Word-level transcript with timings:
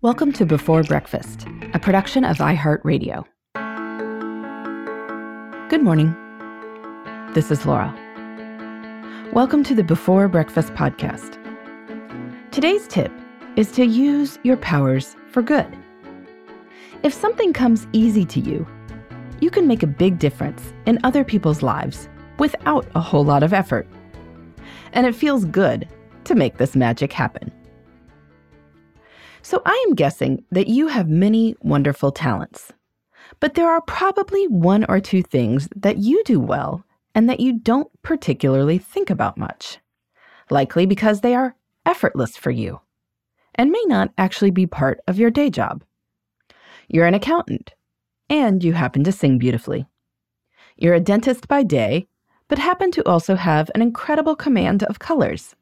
Welcome 0.00 0.32
to 0.32 0.46
Before 0.46 0.82
Breakfast, 0.82 1.46
a 1.74 1.78
production 1.78 2.24
of 2.24 2.38
iHeartRadio. 2.38 3.26
Good 5.68 5.82
morning. 5.82 6.16
This 7.34 7.50
is 7.50 7.66
Laura. 7.66 7.94
Welcome 9.34 9.62
to 9.64 9.74
the 9.74 9.84
Before 9.84 10.26
Breakfast 10.26 10.72
podcast. 10.72 11.38
Today's 12.50 12.88
tip 12.88 13.12
is 13.56 13.70
to 13.72 13.84
use 13.84 14.38
your 14.42 14.56
powers 14.56 15.14
for 15.30 15.42
good. 15.42 15.66
If 17.02 17.12
something 17.12 17.52
comes 17.52 17.86
easy 17.92 18.24
to 18.24 18.40
you, 18.40 18.66
you 19.42 19.50
can 19.50 19.66
make 19.66 19.82
a 19.82 19.86
big 19.86 20.18
difference 20.18 20.72
in 20.86 20.98
other 21.04 21.24
people's 21.24 21.60
lives 21.62 22.08
without 22.38 22.86
a 22.94 23.00
whole 23.00 23.24
lot 23.24 23.42
of 23.42 23.52
effort. 23.52 23.86
And 24.94 25.06
it 25.06 25.14
feels 25.14 25.44
good 25.44 25.86
to 26.24 26.34
make 26.34 26.58
this 26.58 26.76
magic 26.76 27.12
happen. 27.12 27.50
So 29.42 29.60
I 29.66 29.84
am 29.88 29.94
guessing 29.94 30.44
that 30.50 30.68
you 30.68 30.86
have 30.86 31.08
many 31.08 31.56
wonderful 31.60 32.12
talents, 32.12 32.72
but 33.40 33.54
there 33.54 33.68
are 33.68 33.80
probably 33.82 34.46
one 34.46 34.84
or 34.88 35.00
two 35.00 35.22
things 35.22 35.68
that 35.74 35.98
you 35.98 36.22
do 36.24 36.38
well 36.38 36.84
and 37.14 37.28
that 37.28 37.40
you 37.40 37.58
don't 37.58 37.90
particularly 38.02 38.78
think 38.78 39.10
about 39.10 39.36
much, 39.36 39.78
likely 40.50 40.86
because 40.86 41.20
they 41.20 41.34
are 41.34 41.56
effortless 41.84 42.36
for 42.36 42.50
you 42.50 42.80
and 43.56 43.70
may 43.70 43.82
not 43.86 44.12
actually 44.16 44.50
be 44.50 44.66
part 44.66 45.00
of 45.06 45.18
your 45.18 45.30
day 45.30 45.50
job. 45.50 45.84
You're 46.88 47.06
an 47.06 47.14
accountant, 47.14 47.74
and 48.30 48.62
you 48.62 48.72
happen 48.72 49.04
to 49.04 49.12
sing 49.12 49.38
beautifully. 49.38 49.86
You're 50.76 50.94
a 50.94 51.00
dentist 51.00 51.48
by 51.48 51.62
day, 51.62 52.08
but 52.48 52.58
happen 52.58 52.90
to 52.92 53.06
also 53.08 53.34
have 53.34 53.70
an 53.74 53.82
incredible 53.82 54.36
command 54.36 54.82
of 54.84 54.98
colors 54.98 55.54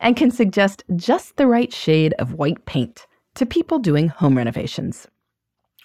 and 0.00 0.16
can 0.16 0.30
suggest 0.30 0.84
just 0.96 1.36
the 1.36 1.46
right 1.46 1.72
shade 1.72 2.14
of 2.18 2.34
white 2.34 2.64
paint 2.64 3.06
to 3.34 3.46
people 3.46 3.78
doing 3.78 4.08
home 4.08 4.36
renovations. 4.36 5.06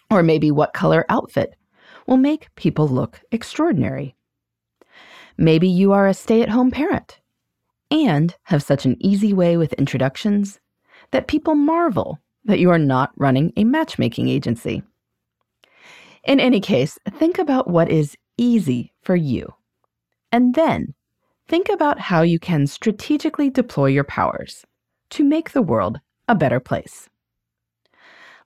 Or 0.09 0.23
maybe 0.23 0.51
what 0.51 0.73
color 0.73 1.05
outfit 1.09 1.55
will 2.05 2.17
make 2.17 2.53
people 2.55 2.87
look 2.87 3.21
extraordinary. 3.31 4.15
Maybe 5.37 5.67
you 5.67 5.91
are 5.91 6.07
a 6.07 6.13
stay 6.13 6.41
at 6.41 6.49
home 6.49 6.71
parent 6.71 7.19
and 7.91 8.35
have 8.43 8.63
such 8.63 8.85
an 8.85 8.97
easy 8.99 9.33
way 9.33 9.57
with 9.57 9.73
introductions 9.73 10.59
that 11.11 11.27
people 11.27 11.55
marvel 11.55 12.19
that 12.45 12.59
you 12.59 12.69
are 12.69 12.79
not 12.79 13.11
running 13.17 13.53
a 13.55 13.63
matchmaking 13.63 14.29
agency. 14.29 14.81
In 16.23 16.39
any 16.39 16.59
case, 16.59 16.97
think 17.09 17.37
about 17.37 17.69
what 17.69 17.89
is 17.89 18.17
easy 18.37 18.93
for 19.01 19.15
you. 19.15 19.53
And 20.31 20.55
then 20.55 20.93
think 21.47 21.69
about 21.69 21.99
how 21.99 22.21
you 22.21 22.39
can 22.39 22.67
strategically 22.67 23.49
deploy 23.49 23.87
your 23.87 24.03
powers 24.03 24.65
to 25.11 25.23
make 25.23 25.51
the 25.51 25.61
world 25.61 25.99
a 26.27 26.35
better 26.35 26.59
place. 26.59 27.09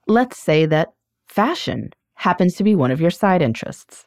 Let's 0.08 0.38
say 0.38 0.66
that 0.68 0.94
fashion 1.28 1.92
happens 2.16 2.56
to 2.56 2.64
be 2.64 2.76
one 2.76 2.92
of 2.92 3.02
your 3.02 3.12
side 3.12 3.42
interests. 3.42 4.06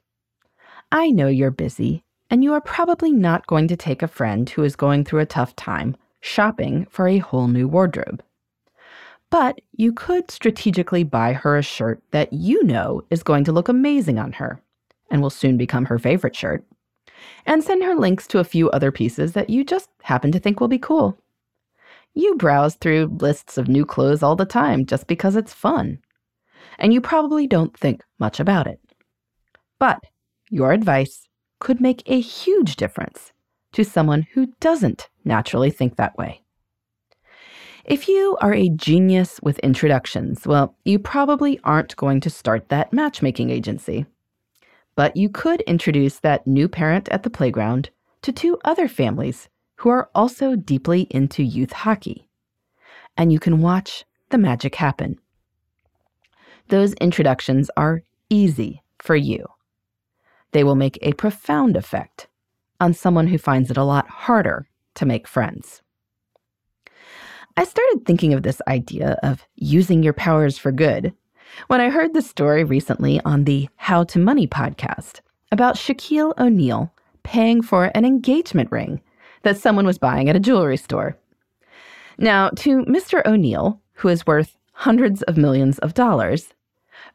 I 0.93 1.11
know 1.11 1.27
you're 1.27 1.51
busy, 1.51 2.05
and 2.31 2.45
you 2.45 2.53
are 2.53 2.61
probably 2.61 3.11
not 3.11 3.47
going 3.47 3.69
to 3.69 3.77
take 3.77 4.03
a 4.03 4.09
friend 4.09 4.49
who 4.49 4.63
is 4.63 4.77
going 4.77 5.05
through 5.05 5.21
a 5.21 5.27
tough 5.27 5.57
time 5.57 5.97
shopping 6.21 6.87
for 6.91 7.09
a 7.09 7.19
whole 7.19 7.49
new 7.49 7.69
wardrobe. 7.69 8.23
But 9.31 9.61
you 9.73 9.93
could 9.93 10.31
strategically 10.31 11.03
buy 11.03 11.33
her 11.33 11.57
a 11.57 11.63
shirt 11.63 12.01
that 12.13 12.33
you 12.33 12.63
know 12.65 13.03
is 13.11 13.23
going 13.23 13.45
to 13.45 13.53
look 13.53 13.69
amazing 13.69 14.19
on 14.19 14.33
her 14.33 14.61
and 15.11 15.21
will 15.21 15.31
soon 15.31 15.57
become 15.57 15.87
her 15.87 15.99
favorite 15.99 16.37
shirt, 16.37 16.65
and 17.47 17.63
send 17.63 17.83
her 17.83 17.95
links 17.95 18.27
to 18.29 18.39
a 18.39 18.45
few 18.45 18.71
other 18.71 18.91
pieces 18.91 19.33
that 19.33 19.51
you 19.51 19.65
just 19.65 19.91
happen 20.03 20.33
to 20.33 20.39
think 20.39 20.61
will 20.61 20.69
be 20.69 20.79
cool. 20.79 21.19
You 22.15 22.37
browse 22.37 22.77
through 22.77 23.17
lists 23.21 23.59
of 23.59 23.69
new 23.69 23.85
clothes 23.85 24.23
all 24.23 24.37
the 24.37 24.45
time 24.45 24.87
just 24.87 25.07
because 25.07 25.37
it's 25.37 25.53
fun, 25.53 25.99
and 26.79 26.93
you 26.95 27.01
probably 27.01 27.47
don't 27.47 27.77
think 27.77 28.03
much 28.19 28.39
about 28.39 28.67
it. 28.67 28.81
But 29.79 30.01
your 30.51 30.73
advice 30.73 31.29
could 31.59 31.81
make 31.81 32.03
a 32.07 32.21
huge 32.21 32.77
difference 32.77 33.33
to 33.73 33.85
someone 33.85 34.27
who 34.33 34.53
doesn't 34.61 35.09
naturally 35.25 35.71
think 35.71 35.97
that 35.97 36.17
way. 36.17 36.41
If 37.85 38.09
you 38.09 38.39
are 38.41 38.55
a 38.55 38.71
genius 38.71 39.41
with 39.43 39.59
introductions, 39.59 40.47
well, 40.47 40.75
you 40.85 40.99
probably 40.99 41.61
aren't 41.65 41.97
going 41.97 42.21
to 42.21 42.31
start 42.31 42.71
that 42.71 42.93
matchmaking 42.93 43.51
agency. 43.51 44.07
But 44.97 45.17
you 45.17 45.29
could 45.29 45.61
introduce 45.63 46.19
that 46.21 46.47
new 46.47 46.69
parent 46.69 47.09
at 47.09 47.23
the 47.23 47.31
playground 47.31 47.91
to 48.23 48.33
two 48.33 48.59
other 48.65 48.89
families 48.89 49.49
who 49.77 49.89
are 49.91 50.09
also 50.15 50.57
deeply 50.57 51.03
into 51.11 51.43
youth 51.43 51.73
hockey. 51.73 52.29
And 53.17 53.33
you 53.33 53.41
can 53.41 53.61
watch 53.61 54.05
the 54.31 54.39
magic 54.39 54.77
happen. 54.77 55.19
Those 56.69 56.95
introductions 56.95 57.71
are 57.77 58.03
easy 58.31 58.83
for 58.99 59.17
you. 59.17 59.47
They 60.53 60.65
will 60.65 60.77
make 60.77 60.99
a 61.03 61.13
profound 61.15 61.77
effect 61.77 62.29
on 62.81 62.95
someone 62.95 63.27
who 63.27 63.39
finds 63.39 63.71
it 63.71 63.77
a 63.77 63.85
lot 63.85 64.09
harder 64.09 64.69
to 64.95 65.07
make 65.07 65.27
friends. 65.27 65.83
I 67.57 67.65
started 67.65 68.05
thinking 68.05 68.33
of 68.33 68.43
this 68.43 68.61
idea 68.67 69.19
of 69.23 69.47
using 69.55 70.03
your 70.03 70.13
powers 70.13 70.59
for 70.59 70.73
good 70.73 71.13
when 71.69 71.81
I 71.81 71.91
heard 71.91 72.15
the 72.15 72.23
story 72.23 72.65
recently 72.65 73.21
on 73.25 73.45
the 73.45 73.69
How 73.77 74.05
to 74.05 74.19
Money 74.19 74.47
podcast 74.47 75.21
about 75.53 75.77
Shaquille 75.77 76.39
O'Neal 76.39 76.93
paying 77.23 77.63
for 77.63 77.91
an 77.95 78.05
engagement 78.05 78.71
ring 78.71 79.01
that 79.43 79.57
someone 79.57 79.87
was 79.87 79.99
buying 79.99 80.29
at 80.29 80.37
a 80.37 80.41
jewelry 80.41 80.77
store. 80.77 81.17
Now, 82.19 82.51
to 82.51 82.85
Mr. 82.85 83.25
O'Neal, 83.27 83.81
who 83.95 84.09
is 84.09 84.27
worth 84.27 84.57
hundreds 84.73 85.23
of 85.23 85.37
millions 85.37 85.79
of 85.79 85.95
dollars, 85.95 86.53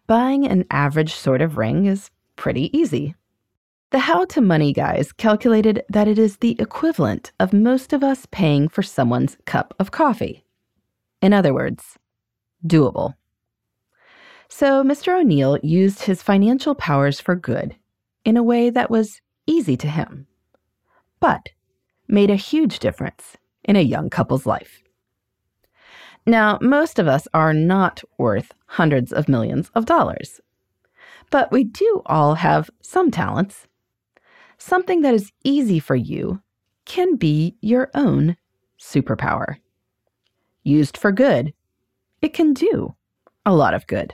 buying 0.07 0.45
an 0.45 0.65
average 0.71 1.13
sort 1.13 1.41
of 1.41 1.57
ring 1.57 1.85
is 1.85 2.09
pretty 2.35 2.75
easy. 2.77 3.15
The 3.91 3.99
How 3.99 4.25
to 4.25 4.41
Money 4.41 4.71
guys 4.71 5.11
calculated 5.11 5.83
that 5.89 6.07
it 6.07 6.19
is 6.19 6.37
the 6.37 6.55
equivalent 6.59 7.31
of 7.39 7.53
most 7.53 7.91
of 7.91 8.03
us 8.03 8.27
paying 8.29 8.67
for 8.69 8.83
someone's 8.83 9.37
cup 9.45 9.73
of 9.79 9.91
coffee. 9.91 10.45
In 11.21 11.33
other 11.33 11.53
words, 11.53 11.97
doable. 12.65 13.15
So 14.49 14.83
Mr. 14.83 15.19
O'Neal 15.19 15.57
used 15.63 16.01
his 16.01 16.21
financial 16.21 16.75
powers 16.75 17.19
for 17.19 17.35
good 17.35 17.75
in 18.25 18.35
a 18.35 18.43
way 18.43 18.69
that 18.69 18.89
was 18.89 19.21
easy 19.47 19.77
to 19.77 19.87
him, 19.87 20.27
but 21.19 21.49
made 22.07 22.29
a 22.29 22.35
huge 22.35 22.79
difference 22.79 23.37
in 23.63 23.75
a 23.75 23.81
young 23.81 24.09
couple's 24.09 24.45
life. 24.45 24.81
Now, 26.25 26.57
most 26.61 26.99
of 26.99 27.07
us 27.07 27.27
are 27.33 27.53
not 27.53 28.03
worth 28.17 28.51
hundreds 28.65 29.13
of 29.13 29.29
millions 29.29 29.71
of 29.75 29.85
dollars, 29.85 30.41
but 31.29 31.51
we 31.51 31.63
do 31.63 32.01
all 32.05 32.35
have 32.35 32.69
some 32.81 33.11
talents 33.11 33.67
something 34.59 35.01
that 35.01 35.13
is 35.13 35.31
easy 35.43 35.79
for 35.79 35.95
you 35.95 36.41
can 36.85 37.15
be 37.15 37.55
your 37.61 37.89
own 37.95 38.35
superpower. 38.79 39.55
Used 40.63 40.97
for 40.97 41.11
good, 41.11 41.53
it 42.21 42.33
can 42.33 42.53
do 42.53 42.95
a 43.45 43.55
lot 43.55 43.73
of 43.73 43.87
good. 43.87 44.13